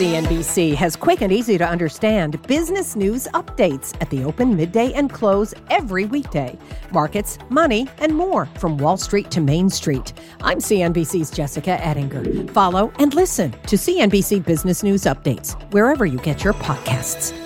[0.00, 5.12] CNBC has quick and easy to understand business news updates at the open, midday, and
[5.12, 6.56] close every weekday.
[6.90, 10.14] Markets, money, and more from Wall Street to Main Street.
[10.40, 12.50] I'm CNBC's Jessica Ettinger.
[12.54, 17.38] Follow and listen to CNBC Business News Updates wherever you get your podcasts.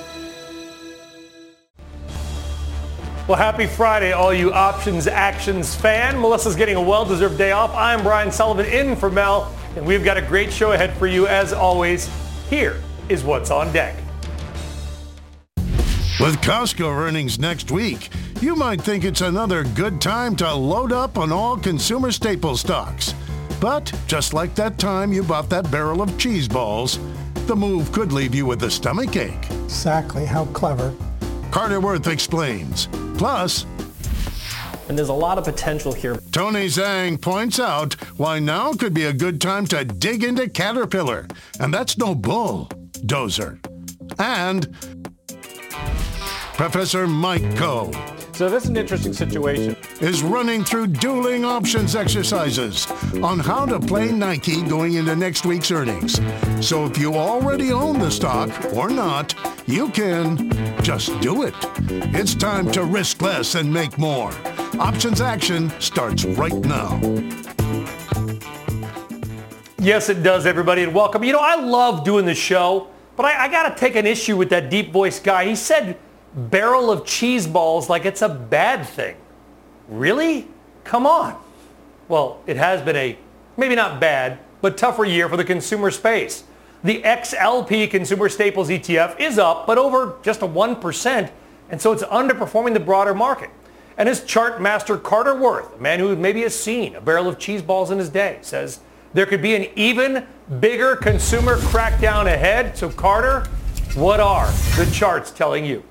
[3.26, 6.20] Well, happy Friday, all you options actions fan.
[6.20, 7.74] Melissa's getting a well-deserved day off.
[7.74, 11.26] I'm Brian Sullivan in for Mel, and we've got a great show ahead for you
[11.26, 12.08] as always.
[12.54, 13.96] Here is what's on deck.
[16.20, 21.18] With Costco earnings next week, you might think it's another good time to load up
[21.18, 23.12] on all consumer staple stocks.
[23.60, 27.00] But just like that time you bought that barrel of cheese balls,
[27.48, 29.50] the move could leave you with a stomach ache.
[29.64, 30.24] Exactly.
[30.24, 30.94] How clever.
[31.50, 32.86] Carter Worth explains.
[33.18, 33.66] Plus,
[34.88, 36.16] and there's a lot of potential here.
[36.32, 41.26] Tony Zhang points out why now could be a good time to dig into Caterpillar.
[41.60, 42.68] And that's no bull,
[43.06, 43.58] dozer.
[44.18, 44.74] And
[46.56, 48.23] Professor Mike Khouw.
[48.34, 49.76] So this is an interesting situation.
[50.00, 52.90] Is running through dueling options exercises
[53.22, 56.20] on how to play Nike going into next week's earnings.
[56.60, 59.36] So if you already own the stock or not,
[59.68, 60.50] you can
[60.82, 61.54] just do it.
[62.12, 64.32] It's time to risk less and make more.
[64.80, 67.00] Options action starts right now.
[69.78, 71.22] Yes, it does, everybody, and welcome.
[71.22, 74.36] You know, I love doing the show, but I, I got to take an issue
[74.36, 75.44] with that deep voice guy.
[75.46, 75.96] He said
[76.34, 79.16] barrel of cheese balls like it's a bad thing.
[79.88, 80.48] Really?
[80.84, 81.40] Come on.
[82.08, 83.18] Well, it has been a,
[83.56, 86.44] maybe not bad, but tougher year for the consumer space.
[86.82, 91.30] The XLP Consumer Staples ETF is up, but over just a 1%,
[91.70, 93.48] and so it's underperforming the broader market.
[93.96, 97.38] And his chart master Carter Worth, a man who maybe has seen a barrel of
[97.38, 98.80] cheese balls in his day, says
[99.14, 100.26] there could be an even
[100.60, 102.76] bigger consumer crackdown ahead.
[102.76, 103.48] So Carter,
[103.94, 105.82] what are the charts telling you?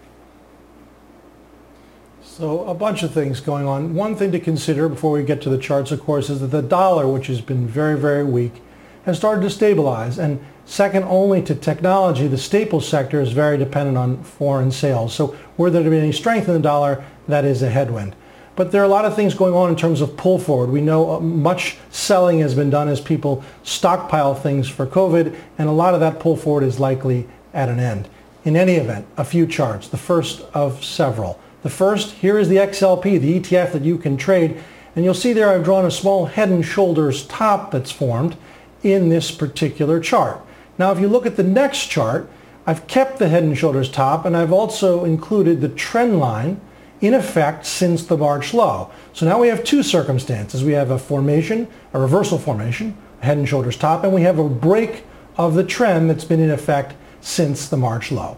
[2.36, 3.94] So a bunch of things going on.
[3.94, 6.64] One thing to consider before we get to the charts, of course, is that the
[6.64, 8.54] dollar, which has been very, very weak,
[9.06, 10.18] has started to stabilize.
[10.18, 15.14] And second only to technology, the staples sector is very dependent on foreign sales.
[15.14, 18.16] So were there to be any strength in the dollar, that is a headwind.
[18.56, 20.72] But there are a lot of things going on in terms of pull forward.
[20.72, 25.70] We know uh, much selling has been done as people stockpile things for COVID, and
[25.70, 28.10] a lot of that pull forward is likely at an end.
[28.44, 31.40] In any event, a few charts, the first of several.
[31.64, 34.62] The first, here is the XLP, the ETF that you can trade.
[34.96, 38.36] And you'll see there I've drawn a small head and shoulders top that's formed
[38.84, 40.42] in this particular chart.
[40.78, 42.30] Now, if you look at the next chart,
[42.68, 46.60] I've kept the head and shoulders top and I've also included the trend line
[47.02, 48.92] in effect since the March low.
[49.14, 50.64] So now we have two circumstances.
[50.64, 54.48] We have a formation, a reversal formation, head and shoulders top, and we have a
[54.48, 55.04] break
[55.38, 58.38] of the trend that's been in effect since the March low.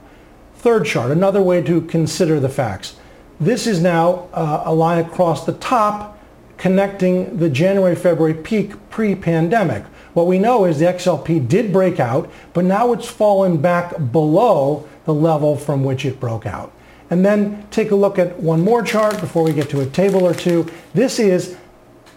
[0.56, 2.96] Third chart, another way to consider the facts.
[3.40, 6.18] This is now uh, a line across the top
[6.58, 9.84] connecting the January-February peak pre-pandemic.
[10.14, 14.88] What we know is the XLP did break out, but now it's fallen back below
[15.04, 16.72] the level from which it broke out.
[17.10, 20.24] And then take a look at one more chart before we get to a table
[20.24, 20.72] or two.
[20.94, 21.58] This is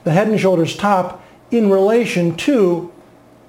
[0.04, 2.92] the head and shoulders top in relation to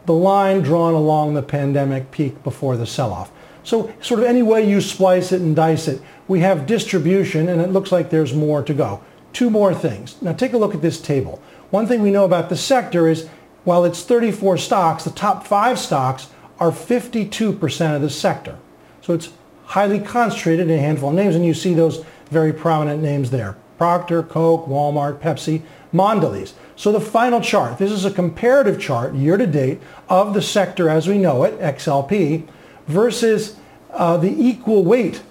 [0.08, 3.32] the line drawn along the pandemic peak before the sell-off.
[3.64, 7.62] So sort of any way you splice it and dice it, we have distribution and
[7.62, 9.02] it looks like there's more to go.
[9.34, 10.20] Two more things.
[10.22, 11.42] Now take a look at this table.
[11.70, 13.28] One thing we know about the sector is
[13.64, 18.58] while it's 34 stocks, the top five stocks are 52% of the sector.
[19.02, 19.30] So it's
[19.66, 23.56] highly concentrated in a handful of names and you see those very prominent names there.
[23.78, 25.62] Procter, Coke, Walmart, Pepsi,
[25.94, 26.54] Mondelez.
[26.76, 30.90] So the final chart, this is a comparative chart year to date of the sector
[30.90, 32.48] as we know it, XLP,
[32.90, 33.56] versus
[33.92, 35.22] uh, the equal weight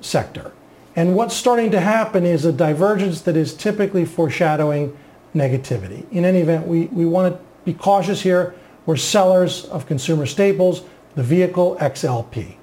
[0.00, 0.52] sector.
[0.94, 4.96] And what's starting to happen is a divergence that is typically foreshadowing
[5.34, 6.10] negativity.
[6.12, 8.54] In any event, we, we want to be cautious here.
[8.84, 10.82] We're sellers of consumer staples,
[11.14, 12.56] the vehicle XLP.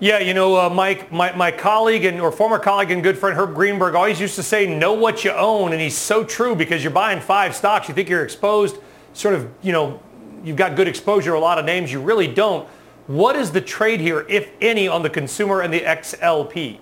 [0.00, 3.36] Yeah, you know, uh, Mike, my, my colleague and or former colleague and good friend
[3.36, 5.72] Herb Greenberg always used to say, know what you own.
[5.72, 7.88] And he's so true because you're buying five stocks.
[7.88, 8.76] You think you're exposed,
[9.12, 10.00] sort of, you know,
[10.44, 11.92] you've got good exposure a lot of names.
[11.92, 12.68] You really don't.
[13.06, 16.78] What is the trade here, if any, on the consumer and the XLP?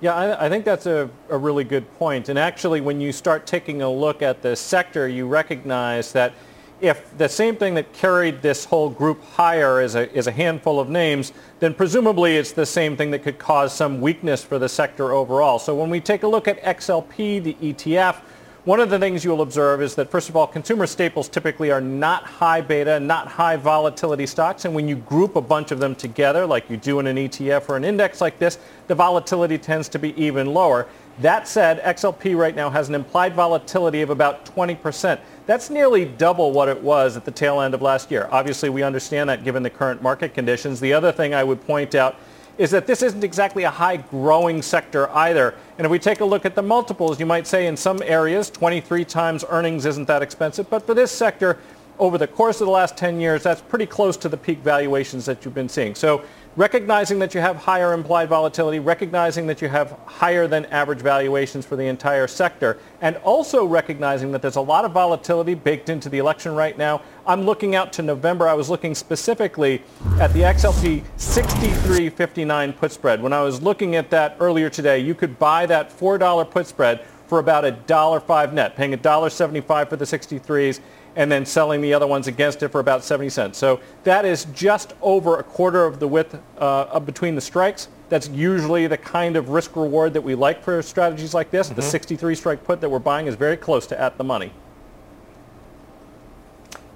[0.00, 2.30] Yeah, I, I think that's a, a, really good point.
[2.30, 6.32] And actually, when you start taking a look at the sector, you recognize that
[6.80, 10.80] if the same thing that carried this whole group higher is a, is a handful
[10.80, 14.68] of names, then presumably it's the same thing that could cause some weakness for the
[14.68, 15.58] sector overall.
[15.58, 18.22] So when we take a look at XLP, the ETF,
[18.66, 21.80] One of the things you'll observe is that, first of all, consumer staples typically are
[21.80, 24.66] not high beta, not high volatility stocks.
[24.66, 27.70] And when you group a bunch of them together, like you do in an ETF
[27.70, 30.86] or an index like this, the volatility tends to be even lower.
[31.20, 35.18] That said, XLP right now has an implied volatility of about 20%.
[35.46, 38.28] That's nearly double what it was at the tail end of last year.
[38.30, 40.80] Obviously, we understand that given the current market conditions.
[40.80, 42.16] The other thing I would point out
[42.60, 45.54] is that this isn't exactly a high growing sector either.
[45.78, 48.50] And if we take a look at the multiples, you might say in some areas
[48.50, 50.68] 23 times earnings isn't that expensive.
[50.68, 51.56] But for this sector,
[51.98, 55.24] over the course of the last 10 years, that's pretty close to the peak valuations
[55.24, 55.94] that you've been seeing.
[55.94, 56.22] So
[56.56, 61.64] recognizing that you have higher implied volatility, recognizing that you have higher than average valuations
[61.64, 66.08] for the entire sector, and also recognizing that there's a lot of volatility baked into
[66.08, 67.00] the election right now.
[67.26, 68.48] I'm looking out to November.
[68.48, 69.82] I was looking specifically
[70.18, 73.22] at the XLP 63.59 put spread.
[73.22, 77.06] When I was looking at that earlier today, you could buy that $4 put spread
[77.30, 80.80] for about a dollar five net, paying a dollar 75 for the 63s
[81.14, 83.56] and then selling the other ones against it for about 70 cents.
[83.56, 87.86] So that is just over a quarter of the width uh, between the strikes.
[88.08, 91.68] That's usually the kind of risk reward that we like for strategies like this.
[91.68, 91.76] Mm-hmm.
[91.76, 94.52] The 63 strike put that we're buying is very close to at the money.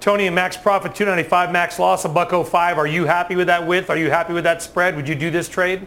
[0.01, 2.77] Tony and max profit 295, max loss a buck 05.
[2.77, 3.89] Are you happy with that width?
[3.89, 4.97] Are you happy with that spread?
[4.97, 5.87] Would you do this trade?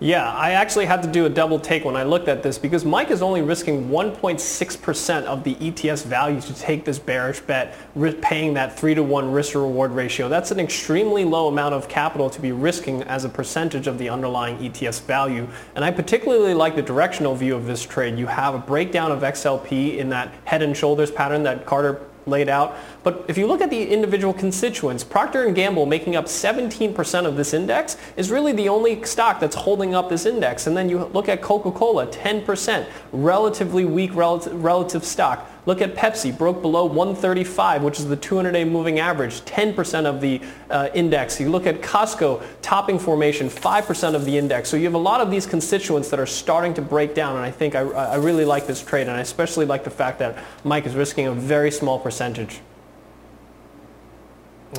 [0.00, 2.84] Yeah, I actually had to do a double take when I looked at this because
[2.84, 7.76] Mike is only risking 1.6% of the ETF's value to take this bearish bet,
[8.20, 10.28] paying that 3 to 1 risk to reward ratio.
[10.28, 14.08] That's an extremely low amount of capital to be risking as a percentage of the
[14.08, 15.46] underlying ETF's value.
[15.76, 18.18] And I particularly like the directional view of this trade.
[18.18, 22.48] You have a breakdown of XLP in that head and shoulders pattern that Carter laid
[22.48, 22.76] out.
[23.02, 27.36] But if you look at the individual constituents, Procter & Gamble making up 17% of
[27.36, 30.66] this index is really the only stock that's holding up this index.
[30.66, 35.48] And then you look at Coca-Cola, 10%, relatively weak relative, relative stock.
[35.66, 40.42] Look at Pepsi, broke below 135, which is the 200-day moving average, 10% of the
[40.68, 41.40] uh, index.
[41.40, 44.68] You look at Costco, topping formation, 5% of the index.
[44.68, 47.44] So you have a lot of these constituents that are starting to break down, and
[47.44, 50.36] I think I, I really like this trade, and I especially like the fact that
[50.64, 52.60] Mike is risking a very small percentage.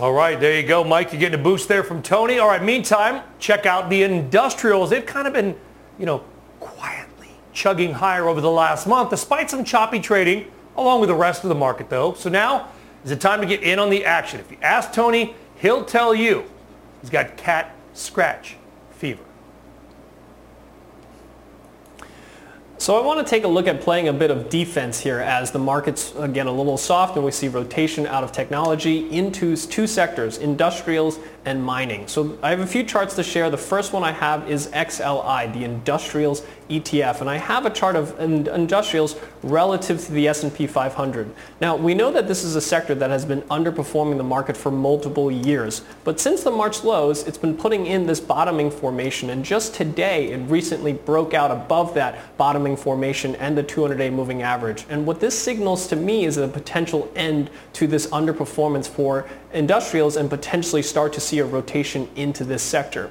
[0.02, 1.14] All right, there you go, Mike.
[1.14, 2.38] You're getting a boost there from Tony.
[2.38, 4.92] All right, meantime, check out the industrials.
[4.92, 5.56] They've kind of been,
[5.98, 6.24] you know,
[6.60, 11.44] quietly chugging higher over the last month, despite some choppy trading along with the rest
[11.44, 12.14] of the market though.
[12.14, 12.70] So now
[13.04, 14.40] is it time to get in on the action.
[14.40, 16.44] If you ask Tony, he'll tell you
[17.02, 18.58] he's got cat scratch
[18.92, 19.24] fever.
[22.78, 25.50] So I want to take a look at playing a bit of defense here as
[25.50, 29.88] the market's again a little soft and we see rotation out of technology into two
[29.88, 32.08] sectors, industrials and mining.
[32.08, 33.50] So I have a few charts to share.
[33.50, 37.96] The first one I have is XLI, the industrials ETF, and I have a chart
[37.96, 41.30] of industrials relative to the S&P 500.
[41.62, 44.72] Now, we know that this is a sector that has been underperforming the market for
[44.72, 49.46] multiple years, but since the March lows, it's been putting in this bottoming formation, and
[49.46, 54.86] just today, it recently broke out above that bottoming formation and the 200-day moving average.
[54.90, 60.18] And what this signals to me is a potential end to this underperformance for industrials
[60.18, 63.10] and potentially start to see a rotation into this sector.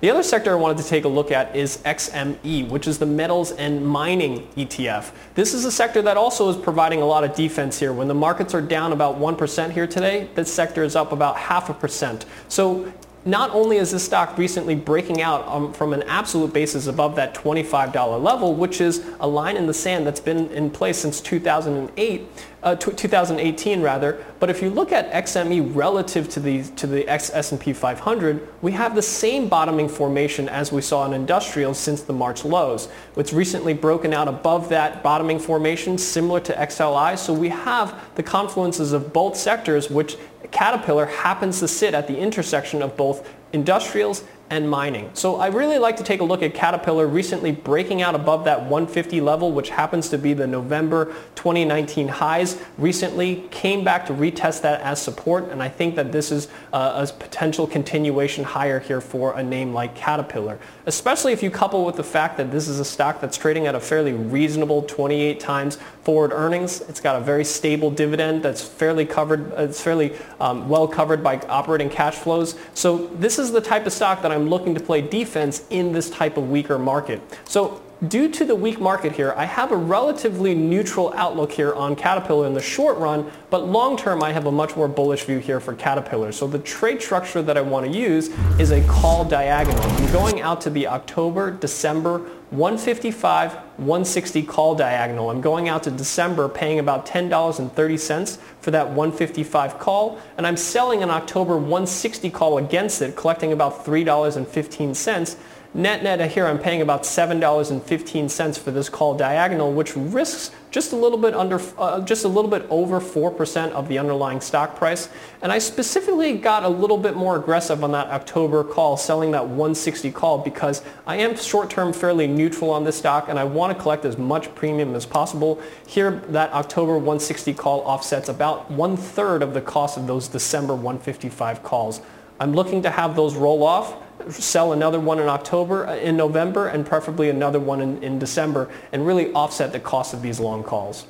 [0.00, 3.06] The other sector I wanted to take a look at is XME, which is the
[3.06, 5.10] metals and mining ETF.
[5.34, 7.94] This is a sector that also is providing a lot of defense here.
[7.94, 11.70] When the markets are down about 1% here today, this sector is up about half
[11.70, 12.26] a percent.
[12.48, 12.92] So
[13.26, 17.34] not only is this stock recently breaking out um, from an absolute basis above that
[17.34, 22.28] $25 level, which is a line in the sand that's been in place since 2008,
[22.62, 24.24] uh, 2018 rather.
[24.38, 28.94] But if you look at XME relative to the to the S&P 500, we have
[28.94, 32.88] the same bottoming formation as we saw in industrials since the March lows.
[33.16, 37.18] It's recently broken out above that bottoming formation, similar to XLI.
[37.18, 40.16] So we have the confluences of both sectors, which
[40.50, 45.10] Caterpillar happens to sit at the intersection of both industrials and mining.
[45.14, 48.60] So I really like to take a look at Caterpillar recently breaking out above that
[48.60, 52.60] 150 level, which happens to be the November 2019 highs.
[52.78, 57.08] Recently came back to retest that as support, and I think that this is a
[57.18, 62.04] potential continuation higher here for a name like Caterpillar, especially if you couple with the
[62.04, 66.32] fact that this is a stock that's trading at a fairly reasonable 28 times forward
[66.32, 66.82] earnings.
[66.82, 71.38] It's got a very stable dividend that's fairly covered, it's fairly um, well covered by
[71.48, 72.56] operating cash flows.
[72.74, 76.10] So this is the type of stock that I'm looking to play defense in this
[76.10, 77.20] type of weaker market.
[77.44, 81.96] So due to the weak market here, I have a relatively neutral outlook here on
[81.96, 85.38] Caterpillar in the short run, but long term I have a much more bullish view
[85.38, 86.32] here for Caterpillar.
[86.32, 89.82] So the trade structure that I want to use is a call diagonal.
[89.82, 92.18] I'm going out to the October, December
[92.50, 95.30] 155, 160 call diagonal.
[95.30, 101.02] I'm going out to December paying about $10.30 for that 155 call, and I'm selling
[101.02, 105.36] an October 160 call against it, collecting about $3.15
[105.74, 110.96] Net net here, I'm paying about $7.15 for this call diagonal, which risks just a
[110.96, 115.08] little bit under, uh, just a little bit over 4% of the underlying stock price.
[115.42, 119.46] And I specifically got a little bit more aggressive on that October call, selling that
[119.46, 123.82] 160 call because I am short-term fairly neutral on this stock and I want to
[123.82, 125.60] collect as much premium as possible.
[125.86, 130.74] Here, that October 160 call offsets about one third of the cost of those December
[130.74, 132.00] 155 calls.
[132.38, 133.96] I'm looking to have those roll off
[134.28, 138.68] sell another one in October, uh, in November, and preferably another one in, in December,
[138.92, 141.06] and really offset the cost of these long calls.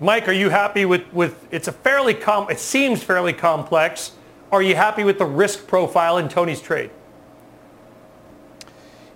[0.00, 4.12] Mike, are you happy with, with it's a fairly com, it seems fairly complex.
[4.50, 6.90] Are you happy with the risk profile in Tony's trade?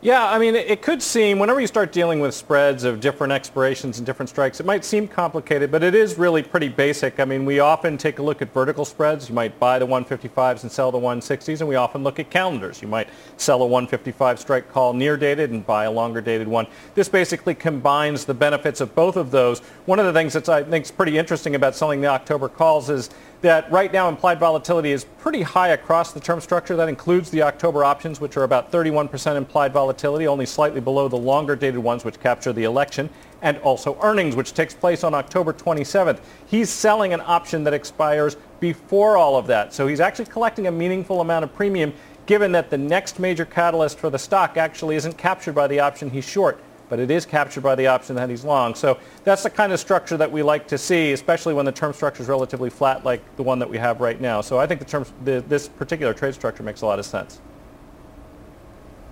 [0.01, 3.99] Yeah, I mean, it could seem, whenever you start dealing with spreads of different expirations
[3.99, 7.19] and different strikes, it might seem complicated, but it is really pretty basic.
[7.19, 9.29] I mean, we often take a look at vertical spreads.
[9.29, 12.81] You might buy the 155s and sell the 160s, and we often look at calendars.
[12.81, 16.69] You might sell a 155 strike call near dated and buy a longer dated one.
[16.95, 19.59] This basically combines the benefits of both of those.
[19.87, 22.89] One of the things that I think is pretty interesting about selling the October calls
[22.89, 26.77] is that right now implied volatility is pretty high across the term structure.
[26.77, 29.88] That includes the October options, which are about 31% implied volatility,
[30.27, 33.11] only slightly below the longer dated ones, which capture the election,
[33.43, 36.21] and also earnings, which takes place on October 27th.
[36.47, 39.73] He's selling an option that expires before all of that.
[39.73, 41.93] So he's actually collecting a meaningful amount of premium,
[42.27, 46.11] given that the next major catalyst for the stock actually isn't captured by the option
[46.11, 48.75] he's short but it is captured by the option that he's long.
[48.75, 51.93] So that's the kind of structure that we like to see, especially when the term
[51.93, 54.41] structure is relatively flat like the one that we have right now.
[54.41, 57.41] So I think the terms, the, this particular trade structure makes a lot of sense.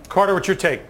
[0.08, 0.82] Carter, what's your take?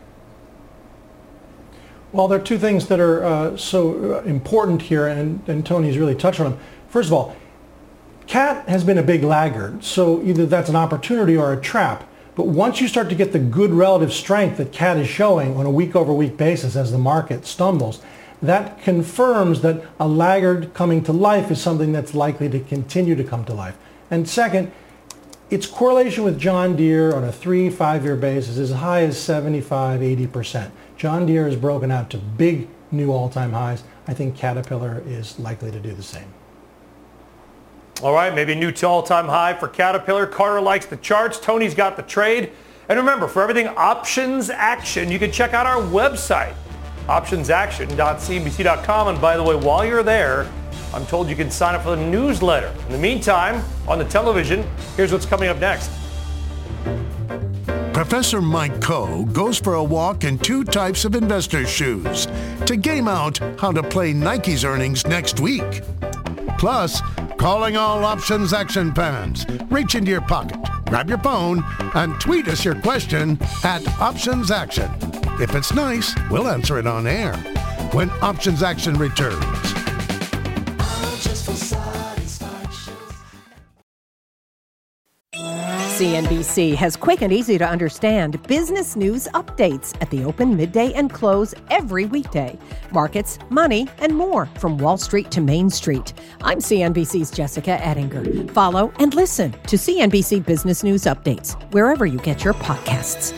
[2.13, 5.99] Well, there are two things that are uh, so uh, important here, and, and Tony's
[5.99, 6.61] really touched on them.
[6.89, 7.37] First of all,
[8.27, 12.09] CAT has been a big laggard, so either that's an opportunity or a trap.
[12.35, 15.67] But once you start to get the good relative strength that CAT is showing on
[15.67, 18.03] a week over week basis as the market stumbles,
[18.43, 23.25] that confirms that a laggard coming to life is something that's likely to continue to
[23.25, 23.77] come to life.
[24.11, 24.71] And second,
[25.49, 30.00] its correlation with John Deere on a three, five-year basis is as high as 75,
[30.00, 30.71] 80%.
[30.97, 33.85] John Deere has broken out to big new all-time highs.
[34.09, 36.26] I think Caterpillar is likely to do the same.
[38.03, 40.26] All right, maybe a new all-time high for Caterpillar.
[40.26, 41.38] Carter likes the charts.
[41.38, 42.53] Tony's got the trade.
[42.88, 46.55] And remember, for everything options action, you can check out our website,
[47.07, 49.09] optionsaction.cnbc.com.
[49.09, 50.50] And by the way, while you're there,
[50.93, 52.73] I'm told you can sign up for the newsletter.
[52.87, 54.65] In the meantime, on the television,
[54.97, 55.91] here's what's coming up next.
[57.93, 62.26] Professor Mike Khouw goes for a walk in two types of investor shoes
[62.67, 65.83] to game out how to play Nike's earnings next week.
[66.59, 67.00] Plus,
[67.38, 69.47] calling all options action fans.
[69.71, 74.91] Reach into your pocket, grab your phone, and tweet us your question at Options Action.
[75.41, 77.35] If it's nice, we'll answer it on air
[77.93, 79.56] when Options Action returns.
[85.97, 91.11] CNBC has quick and easy to understand business news updates at the open, midday, and
[91.11, 92.59] close every weekday.
[92.93, 96.12] Markets, money, and more from Wall Street to Main Street.
[96.43, 98.47] I'm CNBC's Jessica Ettinger.
[98.53, 103.33] Follow and listen to CNBC Business News Updates wherever you get your podcasts.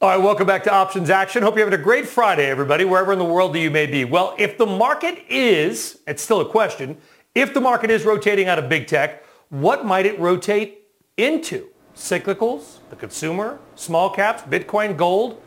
[0.00, 1.42] All right, welcome back to Options Action.
[1.42, 4.04] Hope you're having a great Friday, everybody, wherever in the world you may be.
[4.04, 6.96] Well, if the market is, it's still a question,
[7.34, 10.82] if the market is rotating out of big tech, what might it rotate
[11.16, 11.68] into?
[11.94, 15.40] Cyclicals, the consumer, small caps, Bitcoin, gold,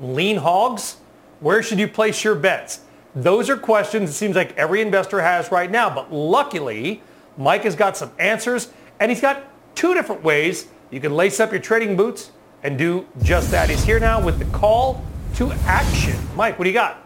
[0.00, 0.96] lean hogs?
[1.40, 2.80] Where should you place your bets?
[3.14, 5.94] Those are questions it seems like every investor has right now.
[5.94, 7.02] But luckily,
[7.36, 9.42] Mike has got some answers and he's got
[9.74, 12.30] two different ways you can lace up your trading boots
[12.62, 13.68] and do just that.
[13.68, 16.16] He's here now with the call to action.
[16.34, 17.03] Mike, what do you got?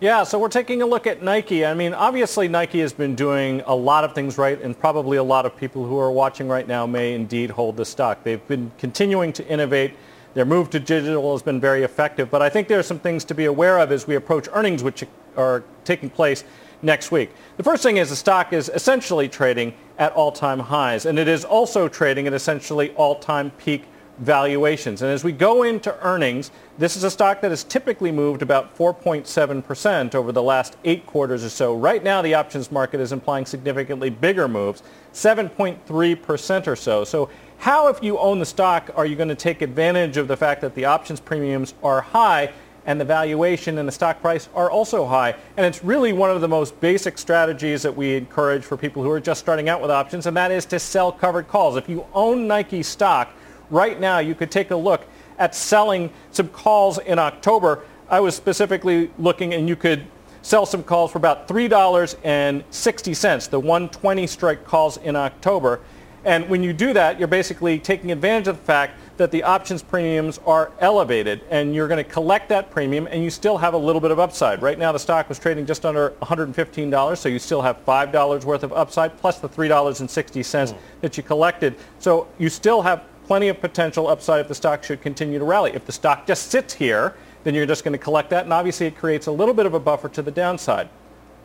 [0.00, 1.66] Yeah, so we're taking a look at Nike.
[1.66, 5.22] I mean, obviously Nike has been doing a lot of things right, and probably a
[5.22, 8.24] lot of people who are watching right now may indeed hold the stock.
[8.24, 9.92] They've been continuing to innovate.
[10.32, 13.24] Their move to digital has been very effective, but I think there are some things
[13.26, 15.04] to be aware of as we approach earnings, which
[15.36, 16.44] are taking place
[16.80, 17.30] next week.
[17.58, 21.44] The first thing is the stock is essentially trading at all-time highs, and it is
[21.44, 23.84] also trading at essentially all-time peak
[24.20, 25.02] valuations.
[25.02, 28.76] And as we go into earnings, this is a stock that has typically moved about
[28.76, 31.74] 4.7% over the last eight quarters or so.
[31.74, 37.04] Right now, the options market is implying significantly bigger moves, 7.3% or so.
[37.04, 40.36] So how, if you own the stock, are you going to take advantage of the
[40.36, 42.52] fact that the options premiums are high
[42.86, 45.34] and the valuation and the stock price are also high.
[45.56, 49.10] And it's really one of the most basic strategies that we encourage for people who
[49.10, 51.76] are just starting out with options, and that is to sell covered calls.
[51.76, 53.32] If you own Nike stock,
[53.70, 55.06] right now you could take a look
[55.38, 57.84] at selling some calls in October.
[58.08, 60.06] I was specifically looking and you could
[60.42, 65.80] sell some calls for about $3.60, the 120 strike calls in October.
[66.24, 69.82] And when you do that, you're basically taking advantage of the fact that the options
[69.82, 73.78] premiums are elevated and you're going to collect that premium and you still have a
[73.78, 74.62] little bit of upside.
[74.62, 78.62] Right now the stock was trading just under $115, so you still have $5 worth
[78.62, 80.78] of upside plus the $3.60 mm.
[81.00, 81.76] that you collected.
[81.98, 85.70] So you still have plenty of potential upside if the stock should continue to rally.
[85.72, 88.86] If the stock just sits here, then you're just going to collect that and obviously
[88.86, 90.88] it creates a little bit of a buffer to the downside.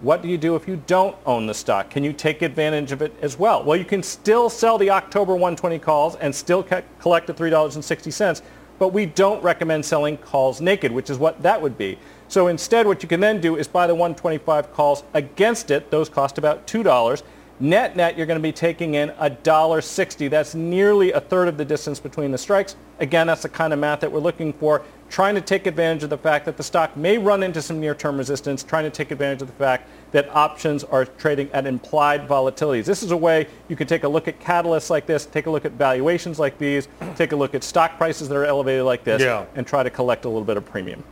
[0.02, 1.92] What do you do if you don't own the stock?
[1.92, 3.64] Can you take advantage of it as well?
[3.64, 8.42] Well, you can still sell the October 120 calls and still collect the $3.60,
[8.80, 12.00] but we don't recommend selling calls naked, which is what that would be.
[12.30, 15.92] So instead, what you can then do is buy the 125 calls against it.
[15.92, 17.22] Those cost about $2.
[17.60, 20.30] Net net, you're going to be taking in $1.60.
[20.30, 22.76] That's nearly a third of the distance between the strikes.
[23.00, 26.10] Again, that's the kind of math that we're looking for trying to take advantage of
[26.10, 29.42] the fact that the stock may run into some near-term resistance, trying to take advantage
[29.42, 32.86] of the fact that options are trading at implied volatilities.
[32.86, 35.52] This is a way you can take a look at catalysts like this, take a
[35.52, 39.04] look at valuations like these, take a look at stock prices that are elevated like
[39.04, 39.46] this, yeah.
[39.56, 41.04] and try to collect a little bit of premium.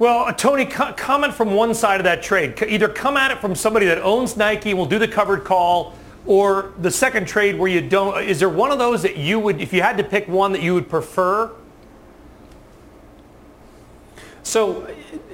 [0.00, 2.58] Well, uh, Tony, co- comment from one side of that trade.
[2.66, 5.94] Either come at it from somebody that owns Nike and will do the covered call,
[6.24, 8.24] or the second trade where you don't.
[8.24, 10.62] Is there one of those that you would, if you had to pick one that
[10.62, 11.50] you would prefer?
[14.42, 14.86] So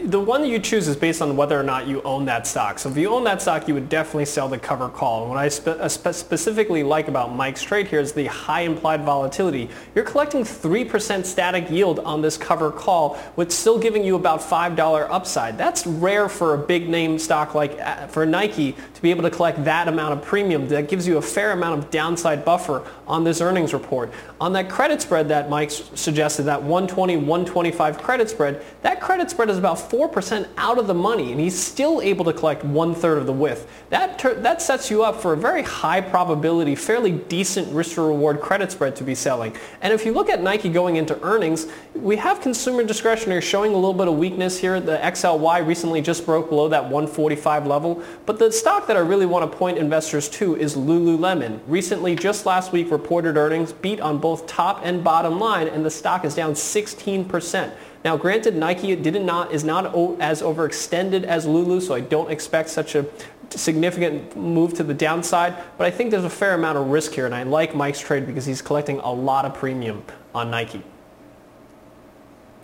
[0.07, 2.79] the one that you choose is based on whether or not you own that stock.
[2.79, 5.23] So if you own that stock, you would definitely sell the cover call.
[5.23, 9.03] And what I spe- uh, specifically like about Mike's trade here is the high implied
[9.03, 9.69] volatility.
[9.95, 15.09] You're collecting 3% static yield on this cover call with still giving you about $5
[15.11, 15.59] upside.
[15.59, 19.31] That's rare for a big name stock like uh, for Nike to be able to
[19.31, 20.69] collect that amount of premium.
[20.69, 24.13] That gives you a fair amount of downside buffer on this earnings report.
[24.41, 29.51] On that credit spread that Mike suggested, that 120, 125 credit spread, that credit spread
[29.51, 33.27] is about 4% out of the money, and he's still able to collect one-third of
[33.27, 33.69] the width.
[33.91, 38.73] That, ter- that sets you up for a very high probability, fairly decent risk-to-reward credit
[38.73, 39.57] spread to be selling.
[39.81, 43.77] And if you look at Nike going into earnings, we have consumer discretionary showing a
[43.77, 44.81] little bit of weakness here.
[44.81, 49.27] The XLY recently just broke below that 145 level, but the stock that I really
[49.27, 51.61] want to point investors to is Lululemon.
[51.67, 55.91] Recently, just last week, reported earnings beat on both top and bottom line, and the
[55.91, 57.73] stock is down 16%.
[58.05, 59.87] Now, granted, Nike did not is not
[60.21, 63.07] as overextended as Lulu, so I don't expect such a
[63.51, 67.27] significant move to the downside, but I think there's a fair amount of risk here,
[67.27, 70.05] and I like Mike's trade because he's collecting a lot of premium
[70.35, 70.83] on Nike.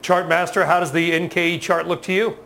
[0.03, 2.37] Chart master, how does the NKE chart look to you?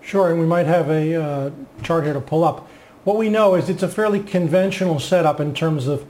[0.00, 1.50] Sure, and we might have a uh,
[1.82, 2.68] chart here to pull up.
[3.04, 6.06] What we know is it's a fairly conventional setup in terms of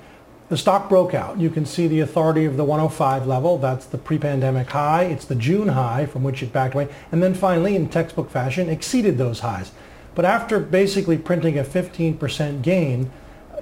[0.48, 1.38] the stock broke out.
[1.38, 3.56] You can see the authority of the 105 level.
[3.58, 5.04] That's the pre-pandemic high.
[5.04, 6.88] It's the June high from which it backed away.
[7.10, 9.72] And then finally, in textbook fashion, exceeded those highs.
[10.14, 13.10] But after basically printing a 15% gain,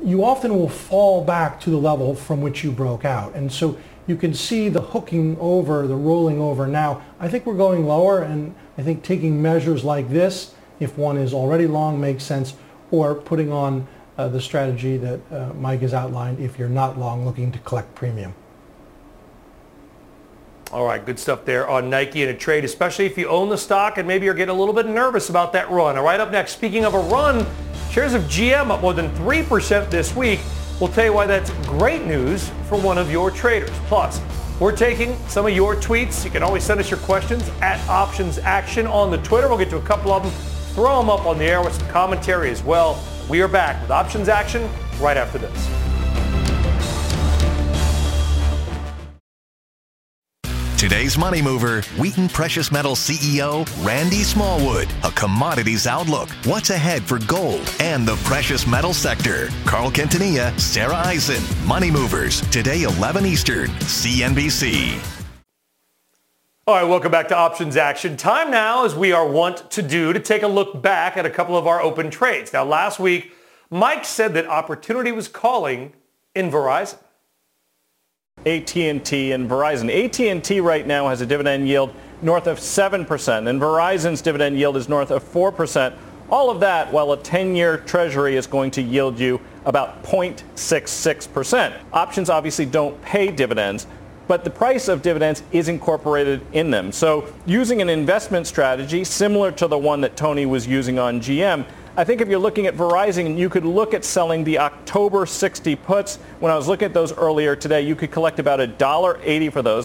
[0.03, 3.35] you often will fall back to the level from which you broke out.
[3.35, 7.03] And so you can see the hooking over, the rolling over now.
[7.21, 11.33] I think we're going lower, and I think taking measures like this, if one is
[11.33, 12.55] already long, makes sense,
[12.91, 13.87] or putting on
[14.23, 17.93] uh, the strategy that uh, Mike has outlined if you're not long looking to collect
[17.95, 18.33] premium.
[20.71, 23.59] All right, good stuff there on Nike in a trade, especially if you own the
[23.59, 25.99] stock and maybe you're getting a little bit nervous about that run.
[25.99, 27.45] All right, up next, speaking of a run,
[27.91, 30.41] shares of GM up more than 3% this week.
[30.81, 33.71] We'll tell you why that's great news for one of your traders.
[33.87, 34.21] Plus,
[34.61, 36.25] we're taking some of your tweets.
[36.25, 39.49] You can always send us your questions at Options Action on the Twitter.
[39.49, 40.33] We'll get to a couple of them,
[40.75, 43.03] throw them up on the air with some commentary as well.
[43.29, 44.69] We are back with Options Action
[45.01, 45.69] right after this.
[50.77, 54.89] Today's money mover, Wheaton Precious Metals CEO Randy Smallwood.
[55.05, 59.49] A commodities outlook, what's ahead for gold and the precious metal sector.
[59.65, 62.41] Carl Quintanilla, Sarah Eisen, Money Movers.
[62.51, 65.22] Today 11 Eastern, CNBC.
[66.65, 68.17] All right, welcome back to Options Action.
[68.17, 71.31] Time now, as we are wont to do, to take a look back at a
[71.31, 72.53] couple of our open trades.
[72.53, 73.33] Now, last week,
[73.69, 75.93] Mike said that opportunity was calling
[76.37, 76.99] in Verizon.
[78.47, 79.91] AT&T and Verizon.
[79.91, 84.89] AT&T right now has a dividend yield north of 7%, and Verizon's dividend yield is
[84.89, 85.93] north of 4%.
[86.31, 91.77] All of that while a 10-year treasury is going to yield you about 0.66%.
[91.93, 93.89] Options obviously don't pay dividends,
[94.33, 96.91] but the price of dividends is incorporated in them.
[96.91, 101.67] So using an investment strategy similar to the one that Tony was using on GM,
[101.99, 105.77] I think if you're looking at Verizon, you could look at selling the October 60
[105.77, 106.17] puts.
[106.41, 109.85] When I was looking at those earlier today, you could collect about $1.80 for those.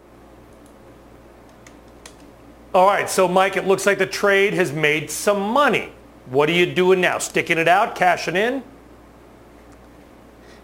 [2.73, 5.91] All right, so Mike, it looks like the trade has made some money.
[6.27, 7.17] What are you doing now?
[7.17, 8.63] Sticking it out, cashing in?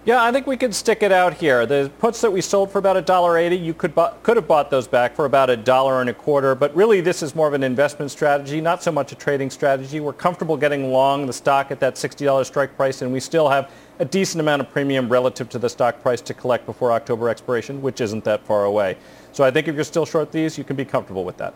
[0.05, 1.65] Yeah, I think we could stick it out here.
[1.65, 4.85] The puts that we sold for about $1.80, you could, bu- could have bought those
[4.85, 6.55] back for about a dollar and a quarter.
[6.55, 10.01] But really, this is more of an investment strategy, not so much a trading strategy.
[10.01, 13.71] We're comfortable getting long the stock at that $60 strike price, and we still have
[13.99, 17.81] a decent amount of premium relative to the stock price to collect before October expiration,
[17.81, 18.97] which isn't that far away.
[19.31, 21.53] So I think if you're still short these, you can be comfortable with that.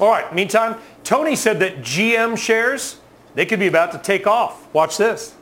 [0.00, 3.00] All right, meantime, Tony said that GM shares,
[3.34, 4.72] they could be about to take off.
[4.72, 5.34] Watch this.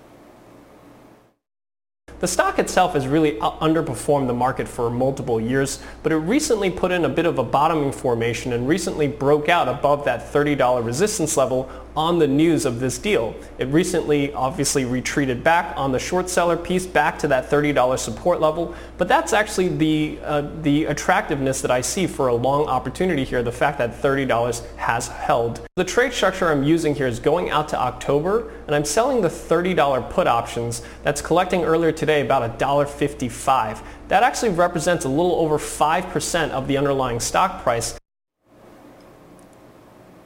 [2.23, 6.71] The stock itself has really uh, underperformed the market for multiple years, but it recently
[6.71, 10.85] put in a bit of a bottoming formation and recently broke out above that $30
[10.85, 13.35] resistance level on the news of this deal.
[13.59, 18.41] It recently obviously retreated back on the short seller piece back to that $30 support
[18.41, 23.25] level, but that's actually the, uh, the attractiveness that I see for a long opportunity
[23.25, 25.67] here, the fact that $30 has held.
[25.77, 29.29] The trade structure I'm using here is going out to October, and I'm selling the
[29.29, 33.83] $30 put options that's collecting earlier today about $1.55.
[34.09, 37.99] That actually represents a little over 5% of the underlying stock price.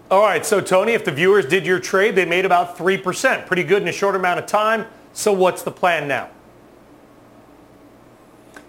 [0.09, 3.45] All right, so Tony, if the viewers did your trade, they made about 3%.
[3.47, 4.87] Pretty good in a short amount of time.
[5.12, 6.31] So what's the plan now?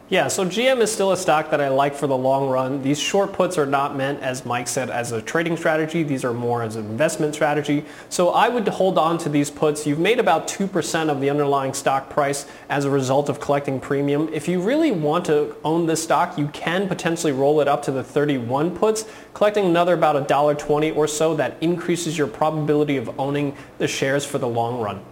[0.09, 2.81] Yeah, so GM is still a stock that I like for the long run.
[2.81, 6.01] These short puts are not meant, as Mike said, as a trading strategy.
[6.01, 7.83] These are more as an investment strategy.
[8.07, 9.85] So I would hold on to these puts.
[9.85, 14.29] You've made about 2% of the underlying stock price as a result of collecting premium.
[14.31, 17.91] If you really want to own this stock, you can potentially roll it up to
[17.91, 21.35] the 31 puts, collecting another about $1.20 or so.
[21.35, 25.03] That increases your probability of owning the shares for the long run.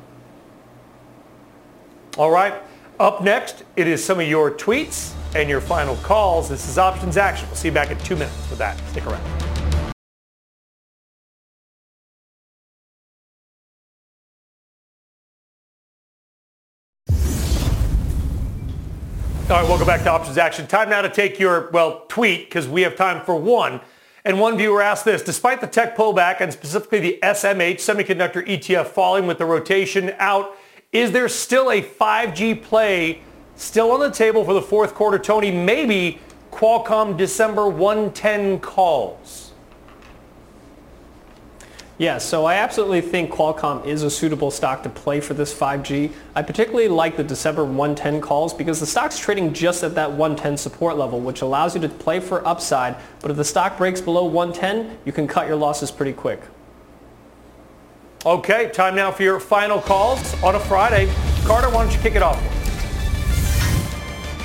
[2.17, 2.53] All right.
[2.97, 6.47] Up next, it is some of your tweets and your final calls.
[6.47, 7.45] This is Options Action.
[7.49, 8.79] We'll see you back in two minutes with that.
[8.91, 9.21] Stick around.
[19.49, 20.65] All right, welcome back to Options Action.
[20.65, 23.81] Time now to take your, well, tweet, because we have time for one.
[24.23, 28.87] And one viewer asked this, despite the tech pullback and specifically the SMH semiconductor ETF
[28.87, 30.55] falling with the rotation out,
[30.95, 33.21] is there still a 5G play
[33.57, 35.51] still on the table for the fourth quarter, Tony?
[35.51, 36.19] Maybe
[36.51, 39.51] Qualcomm December 110 calls.
[41.97, 46.11] Yeah, so I absolutely think Qualcomm is a suitable stock to play for this 5G.
[46.33, 50.57] I particularly like the December 110 calls because the stock's trading just at that 110
[50.57, 52.95] support level, which allows you to play for upside.
[53.21, 56.41] But if the stock breaks below 110, you can cut your losses pretty quick.
[58.25, 61.13] Okay, time now for your final calls on a Friday.
[61.43, 62.41] Carter, why don't you kick it off?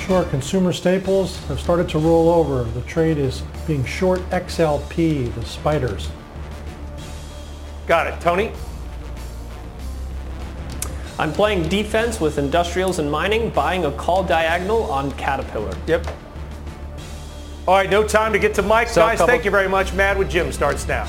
[0.06, 2.64] Sure, consumer staples have started to roll over.
[2.64, 6.10] The trade is being short XLP, the spiders.
[7.86, 8.20] Got it.
[8.20, 8.52] Tony?
[11.18, 15.74] I'm playing defense with industrials and mining, buying a call diagonal on Caterpillar.
[15.86, 16.06] Yep.
[17.66, 18.94] All right, no time to get to Mike.
[18.94, 19.94] Guys, thank you very much.
[19.94, 21.08] Mad with Jim starts now.